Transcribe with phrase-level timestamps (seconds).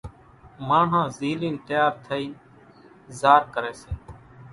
[0.67, 2.31] ماڻۿان زيلين تيار ٿئين
[3.19, 3.91] زار ڪري سي،